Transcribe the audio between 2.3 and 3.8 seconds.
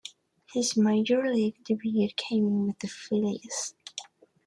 in with the Phillies.